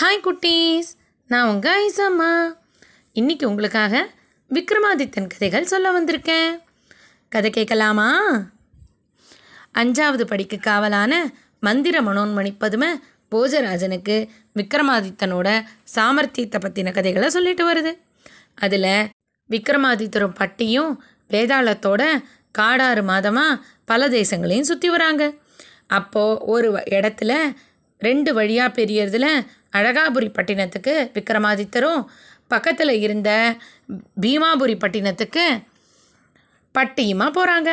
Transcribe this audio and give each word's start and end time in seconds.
Hi 0.00 0.26
குட்டீஸ். 0.26 0.90
நான் 1.26 1.48
உங்கள் 1.48 1.78
ஐசம்மா. 1.86 2.56
இன்றைக்கி 3.14 3.44
உங்களுக்காக 3.44 4.08
விக்ரமாதித்தன் 4.50 5.26
கதைகள் 5.26 5.66
சொல்ல 5.66 6.00
வந்திருக்கேன். 6.00 6.60
கதை 7.28 7.50
கேட்கலாமா? 7.50 8.08
அஞ்சாவது 9.74 10.22
படிக்கு 10.22 10.56
காவலான 10.56 11.32
மந்திர 11.60 12.00
மனோன்மணி 12.02 12.54
பதுமை 12.58 12.88
போஜராஜனுக்கு 13.30 14.28
விக்ரமாதித்தனோட 14.54 15.64
சாமர்த்தியத்தை 15.94 16.60
பற்றின 16.60 16.92
கதைகளை 16.92 17.30
சொல்லிட்டு 17.30 17.72
வருது. 17.72 17.98
அதில் 18.54 19.08
விக்ரமாதித்தரும் 19.50 20.34
பட்டியும் 20.34 21.04
வேதாளத்தோட 21.30 22.22
காடாறு 22.50 23.02
மாதமாக 23.02 23.60
பல 23.84 24.08
தேசங்களையும் 24.08 24.68
சுற்றி 24.72 24.90
வராங்க. 24.90 25.32
அப்போது 25.86 26.44
ஒரு 26.44 26.72
இடத்துல 26.72 27.54
ரெண்டு 27.98 28.34
வழியாக 28.34 28.82
பெரியறதுல 28.82 29.46
அழகாபுரி 29.72 30.28
பட்டினத்துக்கு 30.38 30.94
விக்ரமாதித்தரும் 31.16 32.02
பக்கத்தில் 32.48 32.94
இருந்த 33.04 33.30
பீமாபுரி 34.20 34.74
பட்டினத்துக்கு 34.84 35.44
பட்டியுமா 36.74 37.26
போகிறாங்க 37.36 37.70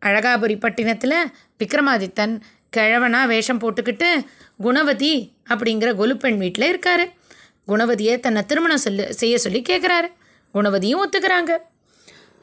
அழகாபுரி 0.00 0.56
பட்டினத்தில் 0.58 1.18
விக்ரமாதித்தன் 1.58 2.34
கிழவனாக 2.70 3.26
வேஷம் 3.26 3.60
போட்டுக்கிட்டு 3.62 4.08
குணவதி 4.62 5.14
அப்படிங்கிற 5.48 5.90
கொலுப்பெண் 5.96 6.36
வீட்டில் 6.36 6.68
இருக்கார். 6.68 7.04
குணவதியை 7.68 8.14
தன்னை 8.20 8.42
திருமணம் 8.46 8.82
சொல்லு 8.84 9.04
செய்ய 9.14 9.34
சொல்லி 9.38 9.60
கேட்குறாரு 9.68 10.08
குணவதியும் 10.54 11.02
ஒத்துக்கிறாங்க. 11.04 11.52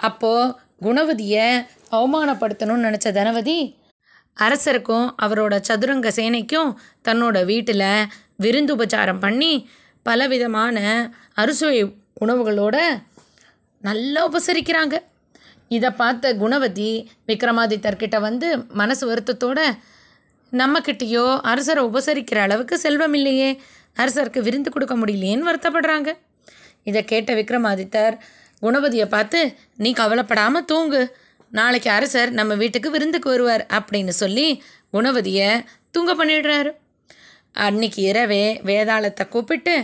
அப்போது 0.08 0.54
குணவதியை 0.86 1.48
அவமானப்படுத்தணும்னு 1.92 2.88
நினச்ச 2.88 3.12
தனவதி 3.12 3.58
அரசருக்கும் 4.38 5.08
அவரோட 5.26 5.56
சதுரங்க 5.62 6.10
சேனைக்கும் 6.16 6.70
தன்னோட 7.08 7.38
வீட்டில் 7.46 7.90
விருந்துபச்சாரம் 8.44 9.22
பண்ணி 9.26 9.52
பலவிதமான 10.06 10.78
அறுசுவை 11.42 11.80
உணவுகளோட 12.26 12.78
நல்லா 13.88 14.22
உபசரிக்கிறாங்க. 14.30 14.96
இதை 15.76 15.90
பார்த்த 16.02 16.34
குணவதி 16.42 16.92
விக்ரமாதித்தர்கிட்ட 17.30 18.18
வந்து 18.20 18.48
மனசு 18.82 19.04
வருத்தத்தோட 19.12 19.60
நம்மக்கிட்டேயோ 20.54 21.26
அரசரை 21.52 21.82
உபசரிக்கிற 21.90 22.40
அளவுக்கு 22.48 22.76
செல்வம் 22.86 23.16
இல்லையே 23.20 23.50
அரசருக்கு 24.02 24.42
விருந்து 24.48 24.70
கொடுக்க 24.70 24.96
முடியலையேன்னு 24.98 25.50
வருத்தப்படுறாங்க. 25.50 26.10
இதை 26.84 27.02
கேட்ட 27.04 27.34
விக்ரமாதித்தர் 27.34 28.18
குணவதியை 28.62 29.08
பார்த்து 29.16 29.40
நீ 29.84 29.90
கவலைப்படாமல் 29.94 30.68
தூங்கு. 30.72 31.02
நாளைக்கு 31.52 31.90
அரசர் 31.90 32.32
நம்ம 32.32 32.56
வீட்டுக்கு 32.56 32.90
விருந்துக்கு 32.92 33.30
வருவார் 33.30 33.64
அப்படின்னு 33.78 34.14
சொல்லி 34.24 34.48
குணவதியை 34.96 35.50
தூங்க 35.92 36.14
பண்ணிடுறாரு. 36.14 36.72
அன்னைக்கு 37.56 38.02
இரவே 38.02 38.44
வேதாளத்தை 38.66 39.24
கூப்பிட்டு 39.28 39.76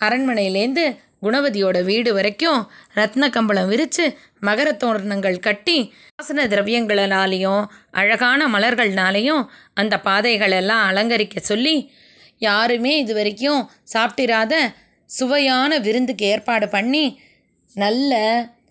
அரண்மனையிலேருந்து 0.00 0.84
குணவதியோட 1.20 1.84
வீடு 1.84 2.14
வரைக்கும் 2.14 2.60
ரத்ன 2.94 3.28
கம்பளம் 3.28 3.68
விரித்து 3.68 4.04
மகர 4.40 4.68
தோரணங்கள் 4.76 5.38
கட்டி 5.38 5.76
வாசன 6.18 6.46
திரவியங்களாலேயும் 6.46 7.64
அழகான 7.90 8.48
மலர்கள்னாலேயும் 8.48 9.42
அந்த 9.74 10.00
பாதைகளெல்லாம் 10.04 10.86
அலங்கரிக்க 10.86 11.38
சொல்லி 11.40 11.76
யாருமே 12.38 12.98
இது 12.98 13.14
வரைக்கும் 13.14 13.60
சாப்பிட்டிராத 13.92 14.54
சுவையான 15.10 15.78
விருந்துக்கு 15.78 16.24
ஏற்பாடு 16.24 16.68
பண்ணி 16.68 17.04
நல்ல 17.74 18.12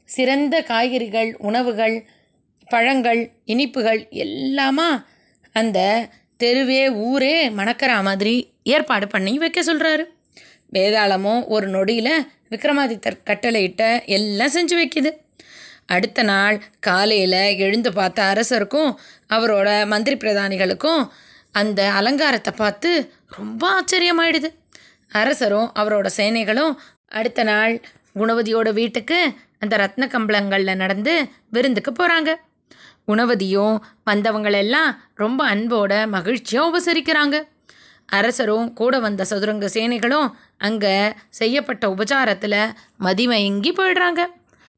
சிறந்த 0.09 0.55
காய்கறிகள் 0.61 1.35
உணவுகள் 1.39 1.95
பழங்கள் 2.67 3.21
இனிப்புகள் 3.45 4.01
எல்லாமா 4.25 4.89
அந்த 5.51 5.79
தெருவே 6.41 6.81
ஊரே 7.07 7.35
மணக்கிற 7.49 7.91
மாதிரி 8.07 8.35
ஏற்பாடு 8.73 9.05
பண்ணி 9.07 9.33
வைக்க 9.37 9.59
சொல்கிறாரு 9.61 10.03
வேதாளமும் 10.75 11.41
ஒரு 11.53 11.67
நொடியில் 11.67 12.13
விக்ரமாதித்தர் 12.51 13.23
கட்டளையிட்ட 13.29 13.83
எல்லாம் 14.15 14.53
செஞ்சு 14.55 14.75
வைக்குது. 14.79 15.11
அடுத்த 15.95 16.23
நாள் 16.23 16.57
காலையில் 16.79 17.41
எழுந்து 17.65 17.89
பார்த்த 17.93 18.19
அரசருக்கும் 18.23 18.91
அவரோட 19.35 19.69
மந்திரி 19.87 20.15
பிரதானிகளுக்கும் 20.17 21.01
அந்த 21.51 21.79
அலங்காரத்தை 21.91 22.53
பார்த்து 22.55 22.89
ரொம்ப 23.37 23.63
ஆச்சரியமாயிடுது. 23.77 24.49
அரசரும் 25.21 25.69
அவரோட 25.79 26.07
சேனைகளும் 26.17 26.73
அடுத்த 27.19 27.43
நாள் 27.43 27.73
குணவதியோட 28.19 28.69
வீட்டுக்கு 28.79 29.19
அந்த 29.63 29.75
ரத்ன 29.83 30.07
கம்பளங்களில் 30.07 30.81
நடந்து 30.83 31.13
விருந்துக்கு 31.55 31.91
போகிறாங்க 31.91 32.31
உணவதியும் 33.07 33.75
வந்தவங்களெல்லாம் 34.09 34.91
ரொம்ப 35.13 35.41
அன்போட 35.45 35.93
மகிழ்ச்சியாக 36.07 36.69
உபசரிக்கிறாங்க. 36.69 37.37
அரசரும் 38.09 38.67
கூட 38.73 38.93
வந்த 38.99 39.25
சதுரங்க 39.25 39.67
சேனைகளும் 39.73 40.29
அங்கே 40.57 40.95
செய்யப்பட்ட 41.29 41.83
உபச்சாரத்தில் 41.89 42.59
மதிமயங்கி 43.03 43.71
போயிடுறாங்க. 43.79 44.21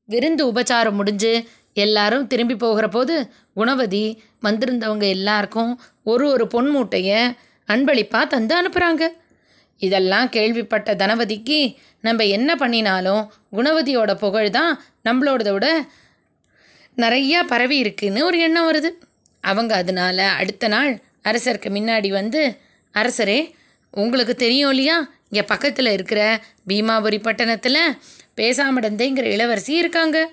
விருந்து 0.09 0.43
உபச்சாரம் 0.51 0.97
முடிஞ்சு 0.99 1.33
எல்லாரும் 1.75 2.27
திரும்பி 2.27 2.55
போகிற 2.55 2.85
போது 2.87 3.15
குணவதி 3.53 4.05
வந்திருந்தவங்க 4.43 5.05
எல்லாருக்கும் 5.07 5.71
ஒரு 6.03 6.25
ஒரு 6.31 6.45
பொன் 6.47 6.69
மூட்டையை 6.69 7.19
அன்பளிப்பாக 7.69 8.25
தந்து 8.25 8.53
அனுப்புகிறாங்க 8.55 9.03
இதெல்லாம் 9.81 10.27
கேள்விப்பட்ட 10.29 10.89
தனவதிக்கு 10.95 11.59
நம்ம 11.99 12.25
என்ன 12.35 12.51
பண்ணினாலும் 12.55 13.23
குணவதியோட 13.51 14.11
புகழ் 14.15 14.49
தான் 14.49 14.73
நம்மளோடத 15.03 15.51
விட 15.53 15.67
நிறையா 16.97 17.39
பரவி 17.47 17.77
இருக்குன்னு 17.77 18.25
ஒரு 18.25 18.39
எண்ணம் 18.39 18.67
வருது. 18.71 18.89
அவங்க 19.41 19.75
அதனால 19.75 20.29
அடுத்த 20.29 20.67
நாள் 20.67 20.91
அரசருக்கு 21.23 21.69
முன்னாடி 21.77 22.07
வந்து 22.07 22.57
அரசரே 22.93 23.53
உங்களுக்கு 23.89 24.35
தெரியும் 24.35 24.69
இல்லையா? 24.69 25.09
இங்கே 25.29 25.43
பக்கத்தில் 25.45 25.85
இருக்கிற 25.85 26.41
பீமாபுரி 26.67 27.21
பட்டணத்தில் 27.21 27.97
பேசாமடந்தைங்கிற 28.37 29.25
இளவரசி 29.35 29.73
இருக்காங்க. 29.75 30.31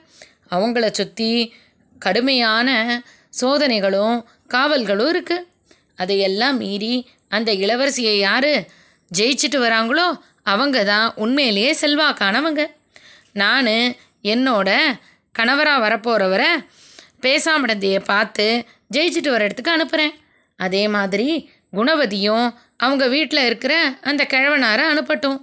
அவங்கள 0.51 0.87
சுற்றி 0.91 1.55
கடுமையான 1.99 2.69
சோதனைகளும் 3.41 4.25
காவல்களும் 4.47 5.11
இருக்குது 5.15 5.47
அதையெல்லாம் 5.97 6.57
மீறி 6.57 7.09
அந்த 7.29 7.53
இளவரசியை 7.53 8.19
யார் 8.19 8.53
ஜெயிச்சிட்டு 9.19 9.59
வராங்களோ 9.59 10.07
அவங்க 10.43 10.85
தான் 10.85 11.13
உண்மையிலேயே 11.15 11.77
செல்வாக்கானவங்க. 11.81 12.63
நான் 13.33 13.69
என்னோட 14.23 14.71
கணவராக 15.35 15.83
வரப்போகிறவரை 15.87 16.51
பேசாமடந்தையை 17.21 18.05
பார்த்து 18.05 18.47
ஜெயிச்சிட்டு 18.95 19.31
வர 19.31 19.45
இடத்துக்கு 19.45 19.71
அனுப்புகிறேன் 19.71 20.15
அதே 20.57 20.89
மாதிரி 20.89 21.51
குணவதியும் 21.77 22.47
அவங்க 22.77 23.09
வீட்டில் 23.09 23.47
இருக்கிற 23.47 23.75
அந்த 24.01 24.27
கிழவனாரை 24.31 24.85
அனுப்பட்டும். 24.93 25.39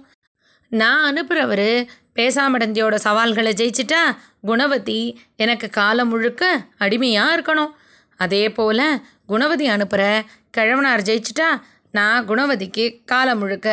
நான் 0.68 1.02
அனுப்புகிறவர் 1.08 1.86
பேசாமடந்தியோட 2.14 2.94
சவால்களை 2.94 3.52
ஜெயிச்சிட்டா 3.52 4.02
குணவதி 4.40 5.00
எனக்கு 5.36 5.70
காலம் 5.70 6.08
முழுக்க 6.08 6.42
அடிமையாக 6.78 7.36
இருக்கணும். 7.36 7.72
அதே 8.16 8.50
போல் 8.50 8.86
குணவதி 9.26 9.66
அனுப்புகிற 9.66 10.22
கிழவனார் 10.56 11.06
ஜெயிச்சிட்டா 11.08 11.48
நான் 11.92 12.28
குணவதிக்கு 12.28 12.84
காலம் 13.04 13.38
முழுக்க 13.38 13.68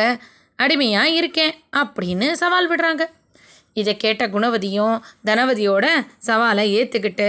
அடிமையாக 0.56 1.08
இருக்கேன் 1.08 1.54
அப்படின்னு 1.76 2.32
சவால் 2.32 2.68
விடுறாங்க. 2.70 3.04
இதை 3.76 3.96
கேட்ட 3.96 4.24
குணவதியும் 4.26 4.96
தனவதியோட 5.24 5.86
சவாலை 6.26 6.64
ஏற்றுக்கிட்டு 6.78 7.28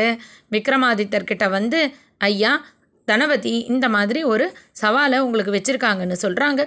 விக்ரமாதித்தர்கிட்ட 0.52 1.50
வந்து 1.50 1.80
ஐயா 2.18 2.52
தனவதி 3.08 3.54
இந்த 3.66 3.90
மாதிரி 3.90 4.24
ஒரு 4.24 4.46
சவாலை 4.82 5.18
உங்களுக்கு 5.18 5.56
வச்சுருக்காங்கன்னு 5.56 6.18
சொல்கிறாங்க 6.22 6.62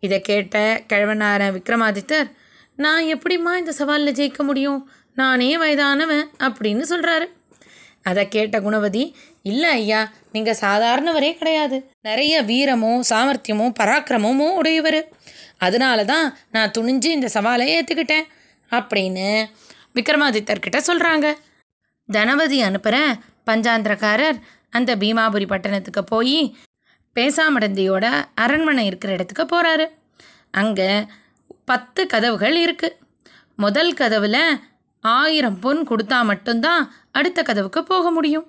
இதை 0.00 0.20
கேட்ட 0.20 0.82
கிழவனார 0.92 1.42
விக்ரமாதித்தர் 1.56 2.28
நான் 2.76 3.04
எப்படிம்மா 3.04 3.52
இந்த 3.56 3.72
சவாலில் 3.78 4.16
ஜெயிக்க 4.18 4.42
முடியும்? 4.42 4.80
நானே 5.14 5.50
வயதானவன் 5.58 6.24
அப்படின்னு 6.38 6.84
சொல்கிறாரு 6.92 7.26
அதை 8.02 8.22
கேட்ட 8.28 8.56
குணவதி 8.60 9.04
இல்லை 9.42 9.70
ஐயா 9.70 10.00
நீங்கள் 10.32 10.58
சாதாரணவரே 10.60 11.30
கிடையாது. 11.34 11.76
நிறைய 12.02 12.42
வீரமும் 12.42 13.02
சாமர்த்தியமும் 13.10 13.76
பராக்கிரமும் 13.80 14.40
உடையவர். 14.60 15.00
அதனால 15.58 16.04
தான் 16.04 16.26
நான் 16.50 16.74
துணிஞ்சு 16.78 17.10
இந்த 17.16 17.28
சவாலை 17.34 17.66
ஏற்றுக்கிட்டேன் 17.76 18.26
அப்படின்னு 18.70 19.28
விக்ரமாதித்தர்கிட்ட 19.94 20.78
சொல்கிறாங்க 20.86 21.26
தனவதி 22.12 22.58
அனுப்புகிற 22.62 22.96
பஞ்சாந்திரக்காரர் 23.50 24.38
அந்த 24.70 24.96
பீமாபுரி 24.96 25.46
பட்டணத்துக்கு 25.46 26.04
போய் 26.04 26.56
பேசாமடந்தியோட 27.16 28.04
அரண்மனை 28.34 28.84
இருக்கிற 28.86 29.12
இடத்துக்கு 29.12 29.44
போகிறாரு 29.44 29.86
அங்கே 30.50 30.90
பத்து 31.64 32.06
கதவுகள் 32.06 32.56
இருக்குது 32.66 32.96
முதல் 33.54 33.92
கதவில் 33.94 34.42
ஆயிரம் 35.04 35.58
பொன் 35.60 35.80
கொடுத்தா 35.88 36.18
மட்டும்தான் 36.24 36.82
அடுத்த 37.10 37.42
கதவுக்கு 37.42 37.82
போக 37.82 38.10
முடியும். 38.10 38.46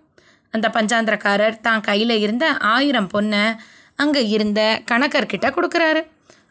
அந்த 0.50 0.68
பஞ்சாந்திரக்காரர் 0.70 1.60
தான் 1.60 1.82
கையில் 1.82 2.16
இருந்த 2.20 2.46
ஆயிரம் 2.58 3.10
பொண்ணை 3.14 3.44
அங்கே 3.96 4.22
இருந்த 4.28 4.82
கணக்கர்கிட்ட 4.92 5.48
கொடுக்குறாரு. 5.56 6.02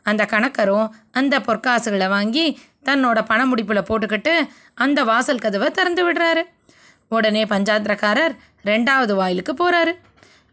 அந்த 0.02 0.22
கணக்கரும் 0.24 0.88
அந்த 1.10 1.34
பொற்காசுகளை 1.38 2.08
வாங்கி 2.08 2.46
தன்னோட 2.88 3.18
பண 3.30 3.40
முடிப்பில் 3.46 3.88
போட்டுக்கிட்டு 3.88 4.34
அந்த 4.84 5.04
வாசல் 5.10 5.42
கதவை 5.44 5.68
திறந்து 5.70 6.02
விடுறாரு. 6.06 6.42
உடனே 7.08 7.44
பஞ்சாந்திரக்காரர் 7.44 8.34
ரெண்டாவது 8.70 9.14
வாயிலுக்கு 9.20 9.52
போகிறாரு 9.60 9.92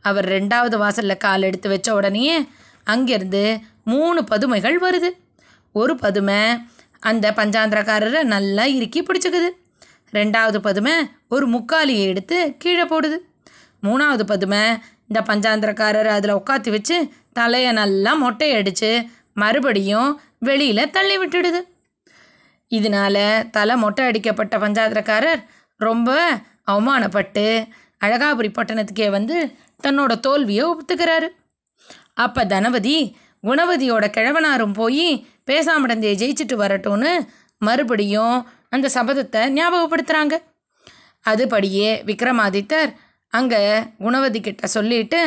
அவர் 0.05 0.27
ரெண்டாவது 0.29 0.75
வாசலில் 0.77 1.23
கால் 1.25 1.47
எடுத்து 1.49 1.69
வச்ச 1.69 1.89
உடனேயே 1.95 2.37
அங்கேருந்து 2.93 3.43
மூணு 3.83 4.19
பதுமைகள் 4.23 4.77
வருது. 4.85 5.09
ஒரு 5.81 5.93
பதுமை 5.95 6.39
அந்த 7.09 7.25
பஞ்சாந்திரக்காரரை 7.31 8.21
நல்லா 8.35 8.63
இறுக்கி 8.77 9.01
பிடிச்சிக்குது. 9.01 9.49
ரெண்டாவது 10.17 10.57
பதுமை 10.67 10.95
ஒரு 11.35 11.45
முக்காலியை 11.47 12.05
எடுத்து 12.13 12.37
கீழே 12.57 12.83
போடுது. 12.83 13.17
மூணாவது 13.85 14.23
பதுமை 14.33 14.63
இந்த 15.07 15.19
பஞ்சாந்திரக்காரர் 15.29 16.09
அதில் 16.15 16.37
உட்காத்தி 16.39 16.69
வச்சு 16.69 16.97
தலையை 17.33 17.71
நல்லா 17.71 18.11
மொட்டையடித்து 18.23 18.91
மறுபடியும் 19.33 20.09
வெளியில் 20.47 20.91
தள்ளி 20.95 21.15
விட்டுடுது. 21.17 21.61
இதனால 22.71 23.17
தலை 23.57 23.75
மொட்டை 23.83 24.05
அடிக்கப்பட்ட 24.09 24.55
பஞ்சாதரக்காரர் 24.63 25.41
ரொம்ப 25.79 26.09
அவமானப்பட்டு 26.71 27.45
அழகாபுரி 28.05 28.49
பட்டணத்துக்கே 28.57 29.07
வந்து 29.09 29.37
தன்னோட 29.83 30.13
தோல்வியை 30.19 30.63
ஒப்புத்துக்கிறாரு. 30.71 31.27
அப்போ 32.23 32.41
தனபதி 32.45 32.95
குணவதியோட 33.43 34.05
கிழவனாரும் 34.15 34.75
போய் 34.79 35.07
பேசாமடந்தையை 35.49 36.15
ஜெயிச்சுட்டு 36.21 36.55
வரட்டும்னு 36.63 37.11
மறுபடியும் 37.61 38.37
அந்த 38.75 38.89
சபதத்தை 38.95 39.41
ஞாபகப்படுத்துகிறாங்க 39.57 40.35
அதுபடியே 41.25 41.89
விக்ரமாதித்தர் 42.09 42.91
அங்கே 43.33 43.61
குணவதி 44.03 44.39
கிட்ட 44.41 44.67
சொல்லிட்டு 44.67 45.19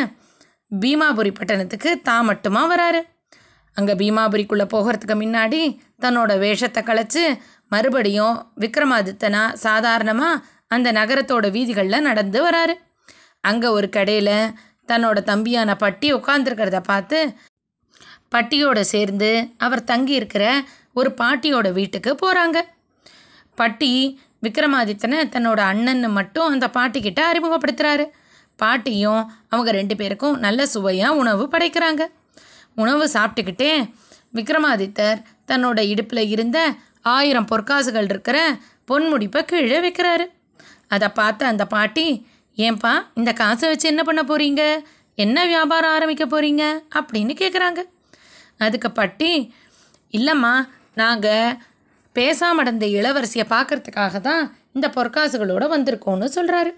பீமாபுரி 0.71 1.31
பட்டணத்துக்கு 1.35 1.91
தான் 2.09 2.29
மட்டுமா 2.31 2.63
வராரு. 2.73 3.01
அங்கே 3.77 3.95
பீமாபுரிக்குள்ளே 4.01 4.67
போகிறதுக்கு 4.75 5.17
முன்னாடி 5.23 5.61
தன்னோட 6.05 6.33
வேஷத்தை 6.45 6.83
கழச்சி 6.89 7.25
மறுபடியும் 7.73 8.37
விக்ரமாதித்தனா 8.63 9.43
சாதாரணமாக 9.67 10.43
அந்த 10.75 10.89
நகரத்தோட 10.99 11.47
வீதிகளில் 11.57 12.07
நடந்து 12.09 12.39
வராரு. 12.47 12.75
அங்கே 13.45 13.69
ஒரு 13.77 13.89
கடையில் 13.97 14.37
தன்னோட 14.91 15.19
தம்பியான 15.31 15.71
பட்டி 15.83 16.09
உட்காந்துருக்கிறத 16.15 16.79
பார்த்து 16.91 17.19
பட்டியோட 18.35 18.79
சேர்ந்து 18.93 19.31
அவர் 19.65 19.89
தங்கி 19.91 20.15
இருக்கிற 20.21 20.45
ஒரு 21.01 21.11
பாட்டியோட 21.21 21.69
வீட்டுக்கு 21.79 22.11
போகிறாங்க 22.23 22.59
பட்டி 23.59 23.91
விக்ரமாதித்தனை 24.47 25.19
தன்னோட 25.35 25.61
அண்ணன்னு 25.73 26.09
மட்டும் 26.19 26.51
அந்த 26.55 26.67
பாட்டிக்கிட்ட 26.77 27.21
அறிமுகப்படுத்துகிறாரு 27.31 28.05
பாட்டியும் 28.63 29.23
அவங்க 29.53 29.71
ரெண்டு 29.79 29.95
பேருக்கும் 30.01 30.37
நல்ல 30.39 30.67
சுவையாக 30.75 31.19
உணவு 31.21 31.45
படைக்கிறாங்க. 31.53 32.03
உணவு 32.75 33.11
சாப்பிட்டுக்கிட்டே 33.13 33.91
விக்ரமாதித்தர் 34.35 35.23
தன்னோட 35.47 35.81
இடுப்பில் 35.81 36.29
இருந்த 36.29 36.75
ஆயிரம் 37.03 37.47
பொற்காசுகள் 37.53 38.03
இருக்கிற 38.03 38.57
பொன்முடிப்பை 38.91 39.43
கீழே 39.43 39.81
வைக்கிறாரு. 39.81 40.27
அதை 40.89 41.09
பார்த்த 41.09 41.47
அந்த 41.47 41.67
பாட்டி 41.67 42.27
ஏன்பா 42.57 42.93
இந்த 43.15 43.33
காசை 43.33 43.69
வச்சு 43.69 43.89
என்ன 43.89 44.03
பண்ண 44.03 44.23
போகிறீங்க 44.23 44.63
என்ன 45.15 45.47
வியாபாரம் 45.47 45.91
ஆரம்பிக்க 45.91 46.25
போகிறீங்க 46.25 46.83
அப்படின்னு 46.95 47.35
கேட்குறாங்க 47.39 47.81
அதுக்கு 48.59 48.91
பட்டி 48.91 49.53
இல்லைம்மா 50.13 50.67
நாங்கள் 50.95 51.57
பேசாமடந்த 52.15 52.87
இளவரசியை 52.87 53.47
பார்க்கறதுக்காக 53.49 54.21
தான் 54.21 54.57
இந்த 54.73 54.89
பொற்காசுகளோடு 54.89 55.69
வந்திருக்கோன்னு 55.69 56.29
சொல்கிறாரு 56.35 56.71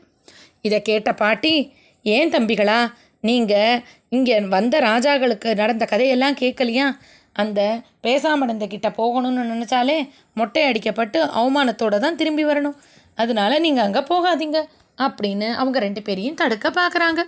இதை 0.61 0.83
கேட்ட 0.83 1.13
பாட்டி 1.13 1.75
ஏன் 2.03 2.33
தம்பிகளா 2.33 2.95
நீங்கள் 3.21 3.83
இங்கே 4.09 4.41
வந்த 4.41 4.79
ராஜாக்களுக்கு 4.79 5.55
நடந்த 5.55 5.85
கதையெல்லாம் 5.85 6.35
கேட்கலையா 6.35 6.97
அந்த 7.33 7.83
பேசாமடந்த 8.03 8.67
கிட்ட 8.67 8.89
போகணும்னு 8.89 9.43
நினச்சாலே 9.53 10.09
மொட்டை 10.33 10.73
அடிக்கப்பட்டு 10.73 11.19
அவமானத்தோடு 11.21 11.99
தான் 11.99 12.15
திரும்பி 12.15 12.45
வரணும். 12.45 12.77
அதனால 13.15 13.59
நீங்கள் 13.59 13.85
அங்கே 13.85 14.01
போகாதீங்க 14.01 14.65
அப்படின்னு 14.99 15.51
அவங்க 15.51 15.79
ரெண்டு 15.79 16.03
பேரையும் 16.03 16.35
தடுக்க 16.35 16.71
பார்க்குறாங்க 16.71 17.21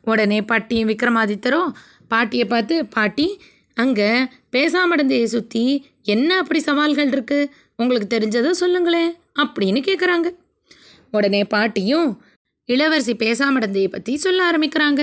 உடனே 0.00 0.42
பாட்டியும் 0.42 0.88
விக்ரமாதித்தரும் 0.88 1.70
பாட்டியை 2.08 2.46
பார்த்து 2.46 2.84
பாட்டி 2.86 3.40
அங்கே 3.74 4.28
பேசாமடந்தையை 4.52 5.24
சுற்றி 5.24 5.84
என்ன 6.02 6.36
அப்படி 6.36 6.60
சவால்கள் 6.60 7.08
இருக்குது 7.08 7.50
உங்களுக்கு 7.76 8.18
தெரிஞ்சதை 8.18 8.50
சொல்லுங்களேன் 8.50 9.18
அப்படின்னு 9.38 9.80
கேட்குறாங்க 9.80 10.28
உடனே 11.10 11.44
பாட்டியும் 11.44 12.22
இளவரசி 12.72 13.12
பேசாமடந்தையை 13.22 13.88
பற்றி 13.88 14.12
சொல்ல 14.16 14.40
ஆரம்பிக்கிறாங்க. 14.50 15.00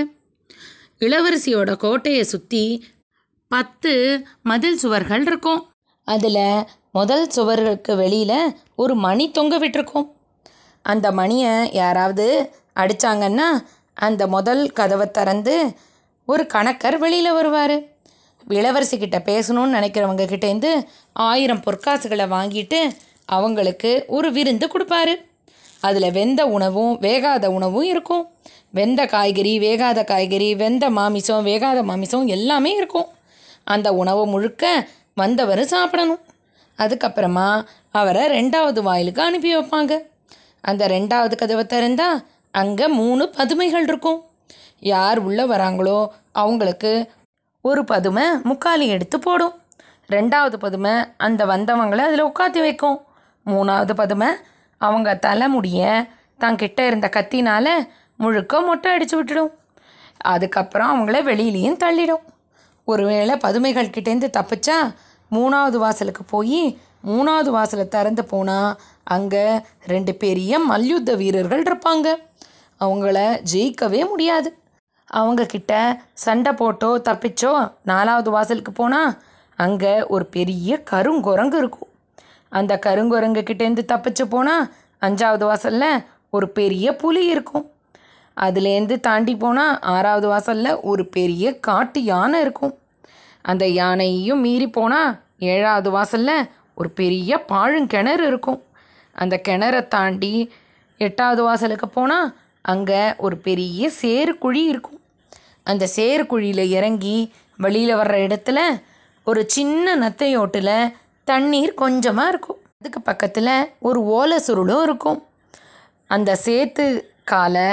இளவரசியோட 1.06 1.72
கோட்டையை 1.75 2.24
சுற்றி 2.24 2.64
பத்து 3.52 3.92
மதில் 4.44 4.78
சுவர்கள் 4.78 5.25
இருக்கும். 5.30 5.62
அதில் 6.08 6.46
முதல் 6.92 7.25
சுவர்களுக்கு 7.36 7.94
வெளியில் 7.96 8.40
ஒரு 8.75 8.94
மணி 9.06 9.25
தொங்க 9.31 9.56
விட்டுருக்கோம். 9.60 10.08
அந்த 10.86 11.08
மணியை 11.12 11.54
யாராவது 11.74 12.28
அடித்தாங்கன்னா 12.81 13.48
அந்த 14.06 14.24
முதல் 14.36 14.64
கதவை 14.80 15.08
திறந்து 15.12 15.56
ஒரு 16.25 16.44
கணக்கர் 16.54 16.98
வெளியில் 16.98 17.38
வருவார். 17.40 17.78
இளவரசிக்கிட்ட 18.58 19.18
பேசணும்னு 19.30 19.78
நினைக்கிறவங்க 19.78 20.25
கிட்டேருந்து 20.31 20.72
ஆயிரம் 21.28 21.64
பொற்காசுகளை 21.66 22.28
வாங்கிட்டு 22.36 22.80
அவங்களுக்கு 23.38 23.92
ஒரு 24.18 24.30
விருந்து 24.31 24.68
கொடுப்பாரு. 24.68 25.16
அதில் 25.81 26.12
வெந்த 26.12 26.45
உணவும் 26.45 27.01
வேகாத 27.01 27.45
உணவும் 27.45 27.83
இருக்கும். 27.83 28.29
வெந்த 28.71 29.06
காய்கறி 29.06 29.59
வேகாத 29.59 30.03
காய்கறி 30.03 30.56
வெந்த 30.56 30.89
மாமிசம் 30.89 31.45
வேகாத 31.45 31.83
மாமிசம் 31.83 32.27
எல்லாமே 32.27 32.75
இருக்கும். 32.75 33.06
அந்த 33.63 33.94
உணவை 33.94 34.25
முழுக்க 34.25 34.88
வந்தவர் 35.13 35.63
சாப்பிடணும். 35.65 36.19
அதுக்கப்புறமா 36.77 37.65
அவரை 37.91 38.24
ரெண்டாவது 38.27 38.81
வாயிலுக்கு 38.81 39.21
அனுப்பி 39.21 39.57
வைப்பாங்க. 39.57 40.01
அந்த 40.62 40.88
ரெண்டாவது 40.88 41.35
கதவை 41.35 41.65
திறந்தா 41.65 42.23
அங்கே 42.51 42.88
மூணு 42.88 43.30
பதுமைகள் 43.30 43.83
இருக்கும். 43.83 44.23
யார் 44.80 45.19
உள்ளே 45.19 45.44
வராங்களோ 45.44 46.07
அவங்களுக்கு 46.31 47.09
ஒரு 47.62 47.83
பதுமை 47.83 48.23
முக்காலி 48.44 48.88
எடுத்து 48.88 49.19
போடும். 49.19 49.53
ரெண்டாவது 50.09 50.56
பதுமை 50.56 50.91
அந்த 51.18 51.45
வந்தவங்களை 51.45 51.97
அதில் 51.97 52.25
உட்காத்தி 52.25 52.59
வைக்கும். 52.59 53.01
மூணாவது 53.45 53.94
பதுமை 53.94 54.27
அவங்க 54.77 55.15
தலைமுடிய 55.15 56.07
தங்கிட்ட 56.39 56.79
இருந்த 56.85 57.09
கத்தினால 57.13 57.68
முழுக்க 58.15 58.62
மொட்டை 58.62 58.91
அடித்து 58.91 59.15
விட்டுடும். 59.18 59.53
அதுக்கப்புறம் 60.18 60.91
அவங்கள 60.91 61.18
வெளியிலையும் 61.29 61.81
தள்ளிடும். 61.83 62.24
ஒருவேளை 62.83 63.38
பதுமைகள் 63.38 63.94
கிட்டேருந்து 63.95 64.29
தப்பிச்சா 64.38 64.77
மூணாவது 65.31 65.77
வாசலுக்கு 65.77 66.24
போய் 66.24 66.62
மூணாவது 67.07 67.50
வாசலை 67.50 67.88
திறந்து 67.88 68.25
போனால் 68.25 68.77
அங்கே 69.03 69.44
ரெண்டு 69.85 70.15
பெரிய 70.15 70.59
மல்யுத்த 70.59 71.15
வீரர்கள் 71.15 71.63
இருப்பாங்க. 71.63 72.07
அவங்கள 72.80 73.18
ஜெயிக்கவே 73.51 74.01
முடியாது. 74.09 74.50
அவங்கக்கிட்ட 75.13 75.73
சண்டை 76.13 76.51
போட்டோ 76.53 76.89
தப்பிச்சோ 76.97 77.71
நாலாவது 77.83 78.30
வாசலுக்கு 78.31 78.71
போனால் 78.71 79.13
அங்கே 79.56 79.94
ஒரு 80.06 80.25
பெரிய 80.25 80.80
கருங்குரங்கு 80.91 81.57
இருக்கும். 81.57 81.92
அந்த 82.49 82.80
கருங்குரங்குக்கிட்டேருந்து 82.85 83.83
தப்பிச்சு 83.94 84.25
போனால் 84.30 84.71
அஞ்சாவது 85.01 85.45
வாசலில் 85.45 86.04
ஒரு 86.30 86.49
பெரிய 86.49 86.95
புலி 86.95 87.25
இருக்கும். 87.25 87.71
அதுலேருந்து 88.37 88.99
தாண்டி 88.99 89.35
போனால் 89.35 89.80
ஆறாவது 89.80 90.27
வாசலில் 90.27 90.80
ஒரு 90.81 91.06
பெரிய 91.06 91.59
காட்டு 91.59 92.04
யானை 92.04 92.42
இருக்கும். 92.42 92.75
அந்த 93.42 93.68
யானையையும் 93.68 94.39
மீறி 94.39 94.69
போனால் 94.69 95.19
ஏழாவது 95.39 95.89
வாசலில் 95.92 96.49
ஒரு 96.75 96.89
பெரிய 96.89 97.45
பாழுங்கிணறு 97.47 98.25
இருக்கும். 98.27 98.63
அந்த 99.11 99.42
கிணறை 99.47 99.87
தாண்டி 99.87 100.51
எட்டாவது 100.97 101.44
வாசலுக்கு 101.44 101.89
போனால் 101.89 102.35
அங்கே 102.61 103.01
ஒரு 103.18 103.37
பெரிய 103.37 103.89
சேறு 103.89 104.37
குழி 104.37 104.63
இருக்கும். 104.63 104.99
அந்த 105.63 105.87
சேறு 105.87 106.25
குழியில் 106.25 106.69
இறங்கி 106.69 107.33
வெளியில் 107.57 107.95
வர்ற 107.95 108.16
இடத்துல 108.27 108.59
ஒரு 109.23 109.49
சின்ன 109.49 109.95
நத்தையோட்டில் 109.95 110.94
தண்ணீர் 111.31 111.74
கொஞ்சமாக 111.84 112.31
இருக்கும். 112.34 112.60
அதுக்கு 112.80 113.00
பக்கத்தில் 113.02 113.54
ஒரு 113.88 114.00
ஓலை 114.18 114.38
சுருளும் 114.48 114.84
இருக்கும். 114.88 115.19
அந்த 116.16 116.31
சேத்து 116.46 116.86
காலை 117.31 117.69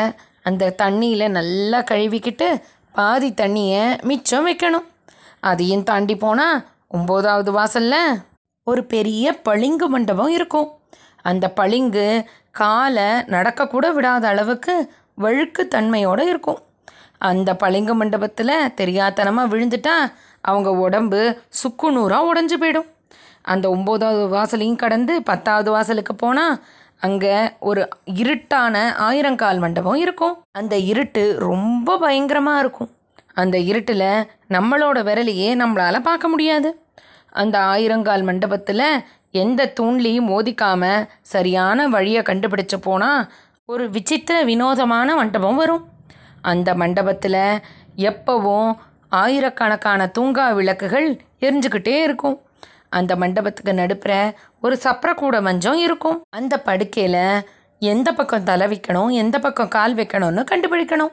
அந்த 0.49 0.73
தண்ணியில் 0.83 1.35
நல்லா 1.39 1.79
கழுவிக்கிட்டு 1.91 2.49
பாதி 2.97 3.29
தண்ணியை 3.41 3.85
மிச்சம் 4.09 4.47
வைக்கணும். 4.49 4.87
அதையும் 5.51 5.87
தாண்டி 5.91 6.15
போனால் 6.25 6.63
ஒம்போதாவது 6.97 7.51
வாசலில் 7.59 8.21
ஒரு 8.71 8.83
பெரிய 8.95 9.33
பளிங்கு 9.49 9.87
மண்டபம் 9.95 10.33
இருக்கும். 10.39 10.69
அந்த 11.31 11.47
பளிங்கு 11.59 12.07
காலை 12.61 13.09
நடக்கக்கூட 13.35 13.87
விடாத 13.97 14.25
அளவுக்கு 14.33 14.75
வழுக்கு 15.25 15.63
தன்மையோடு 15.75 16.25
இருக்கும். 16.33 16.61
அந்த 17.31 17.51
பளிங்கு 17.63 17.95
மண்டபத்தில் 17.95 18.71
தெரியாத்தனமாக 18.81 19.51
விழுந்துட்டா 19.53 19.97
அவங்க 20.49 20.71
உடம்பு 20.87 21.21
சுக்குநூறாக 21.61 22.29
உடஞ்சி 22.31 22.57
போயிடும். 22.63 22.89
அந்த 23.53 23.65
ஒம்போதாவது 23.75 24.27
வாசலையும் 24.37 24.83
கடந்து 24.85 25.23
பத்தாவது 25.23 25.71
வாசலுக்கு 25.71 26.15
போனால் 26.15 26.57
அங்கே 27.01 27.35
ஒரு 27.61 27.83
இருட்டான 28.23 28.77
ஆயிரங்கால் 28.99 29.59
மண்டபம் 29.59 29.95
இருக்கும். 29.95 30.35
அந்த 30.51 30.75
இருட்டு 30.77 31.23
ரொம்ப 31.39 31.99
பயங்கரமாக 31.99 32.59
இருக்கும். 32.59 32.91
அந்த 33.35 33.57
இருட்டில் 33.71 34.09
நம்மளோட 34.49 34.99
விரலையே 35.09 35.51
நம்மளால் 35.63 36.07
பார்க்க 36.09 36.29
முடியாது. 36.29 36.71
அந்த 37.29 37.57
ஆயிரங்கால் 37.59 38.25
மண்டபத்தில் 38.25 38.87
எந்த 39.31 39.73
தூண்லையும் 39.81 40.29
மோதிக்காம 40.33 40.83
சரியான 41.21 41.87
வழியை 41.89 42.23
கண்டுபிடிச்சு 42.23 42.77
போனால் 42.81 43.23
ஒரு 43.69 43.85
விசித்திர 43.91 44.37
வினோதமான 44.43 45.09
மண்டபம் 45.15 45.57
வரும். 45.57 45.85
அந்த 46.43 46.71
மண்டபத்தில் 46.75 47.43
எப்பவும் 48.11 48.71
ஆயிரக்கணக்கான 49.23 50.11
தூங்கா 50.19 50.47
விளக்குகள் 50.55 51.09
எரிஞ்சுக்கிட்டே 51.41 51.97
இருக்கும். 52.03 52.37
அந்த 52.99 53.13
மண்டபத்துக்கு 53.23 53.73
நடுப்புற 53.81 54.13
ஒரு 54.65 54.77
சப்பரக்கூட 54.85 55.37
மஞ்சம் 55.49 55.81
இருக்கும். 55.87 56.19
அந்த 56.39 56.55
படுக்கையில் 56.69 57.23
எந்த 57.83 58.09
பக்கம் 58.19 58.47
தலை 58.51 58.67
வைக்கணும் 58.73 59.11
எந்த 59.23 59.37
பக்கம் 59.45 59.75
கால் 59.77 59.95
வைக்கணும்னு 59.99 60.43
கண்டுபிடிக்கணும். 60.51 61.13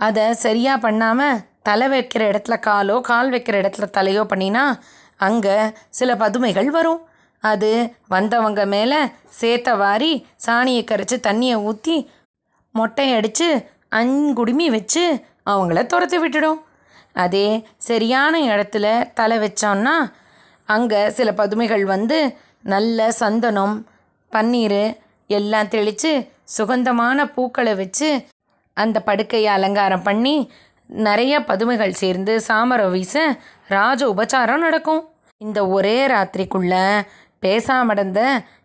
அதை 0.00 0.24
சரியாக 0.44 0.82
பண்ணாமல் 0.84 1.40
தலை 1.68 1.86
வைக்கிற 1.94 2.22
இடத்துல 2.30 2.54
காலோ 2.68 2.96
கால் 3.10 3.30
வைக்கிற 3.34 3.54
இடத்துல 3.62 3.86
தலையோ 3.96 4.22
பண்ணினா 4.32 4.64
அங்கே 5.26 5.56
சில 5.98 6.10
பதுமைகள் 6.22 6.70
வரும். 6.76 7.00
அது 7.42 7.70
வந்தவங்க 8.14 8.62
மேலே 8.74 8.98
சேத்த 9.38 9.76
வாரி 9.82 10.12
சாணியை 10.44 10.82
கரைச்சி 10.90 11.16
தண்ணியை 11.26 11.56
ஊற்றி 11.68 11.96
மொட்டை 12.74 13.06
அடித்து 13.16 13.48
அங்குடுமி 14.00 14.66
வச்சு 14.76 15.04
அவங்கள 15.52 15.80
துரத்தி 15.92 16.18
விட்டுடும். 16.22 16.60
அதே 17.24 17.48
சரியான 17.88 18.34
இடத்துல 18.52 18.86
தலை 19.20 19.36
வச்சோன்னா 19.44 19.96
அங்கே 20.68 21.00
சில 21.10 21.32
பதுமைகள் 21.32 21.84
வந்து 21.84 22.18
நல்ல 22.62 23.08
சந்தனம் 23.20 23.74
பன்னீர் 24.32 24.82
எல்லாம் 25.30 25.68
தெளித்து 25.68 26.12
சுகந்தமான 26.56 27.26
பூக்களை 27.30 27.74
வச்சு 27.74 28.08
அந்த 28.76 28.98
படுக்கையை 29.00 29.50
அலங்காரம் 29.52 30.02
பண்ணி 30.02 30.36
நிறைய 30.90 31.34
பதுமைகள் 31.40 32.00
சேர்ந்து 32.02 32.32
சாமரம் 32.48 32.90
வீச 32.90 33.16
ராஜ 33.68 34.00
உபச்சாரம் 34.14 34.64
நடக்கும். 34.66 35.02
இந்த 35.40 35.60
ஒரே 35.68 36.06
ராத்திரிக்குள்ள 36.06 36.74
பேசாமடந்த 37.42 38.20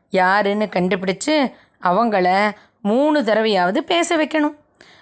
யாருன்னு 0.10 0.66
கண்டுபிடிச்சு 0.66 1.36
அவங்கள 1.84 2.28
மூணு 2.82 3.22
தடவையாவது 3.22 3.80
பேச 3.92 4.18
வைக்கணும். 4.18 4.58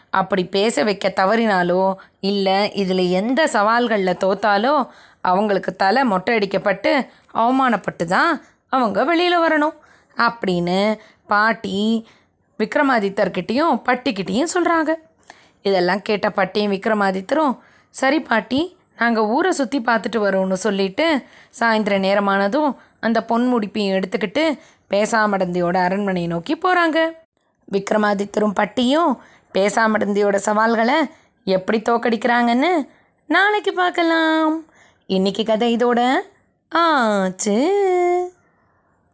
அப்படி 0.10 0.44
பேச 0.46 0.84
வைக்க 0.84 1.08
தவறினாலோ 1.16 1.84
இல்லை 2.20 2.58
இதில் 2.74 3.04
எந்த 3.10 3.42
சவால்களில் 3.54 4.22
தோத்தாலோ 4.24 4.76
அவங்களுக்கு 5.30 5.72
தலை 5.76 6.02
மொட்டை 6.04 6.36
அடிக்கப்பட்டு 6.38 6.92
அவமானப்பட்டு 7.34 8.06
தான் 8.06 8.32
அவங்க 8.70 9.04
வெளியில் 9.04 9.38
வரணும் 9.40 9.76
அப்படின்னு 10.18 10.80
பாட்டி 11.26 11.76
விக்ரமாதித்தர்கிட்டேயும் 12.60 13.76
பட்டிக்கிட்டேயும் 13.88 14.54
சொல்கிறாங்க 14.56 14.92
இதெல்லாம் 15.66 16.02
கேட்ட 16.02 16.28
பட்டியும் 16.30 16.74
விக்ரமாதித்தரும் 16.76 17.54
சரி 17.96 18.20
பாட்டி 18.20 18.62
நாங்கள் 18.96 19.28
ஊரை 19.28 19.52
சுற்றி 19.52 19.80
பார்த்துட்டு 19.80 20.20
வரோம்னு 20.20 20.58
சொல்லிட்டு 20.58 21.06
சாயந்தர 21.50 21.96
நேரமானதும் 22.00 22.72
அந்த 23.00 23.20
பொன் 23.24 23.46
முடிப்பையும் 23.54 23.98
எடுத்துக்கிட்டு 23.98 24.44
பேசாமடந்தியோட 24.92 25.78
அரண்மனையை 25.88 26.30
நோக்கி 26.30 26.56
போகிறாங்க 26.56 27.00
விக்ரமாதித்தரும் 27.68 28.58
பட்டியும் 28.60 29.12
பேசாமடந்தியோட 29.54 30.38
சவால்களை 30.48 30.98
எப்படி 31.48 31.78
தோக்கடிக்கிறாங்கன்னு 31.90 32.72
நாளைக்கு 33.30 33.72
பார்க்கலாம். 33.74 34.54
இன்னைக்கு 35.10 35.44
கதை 35.44 35.76
இதோட 35.76 36.16
ஆச்சு. 36.70 37.56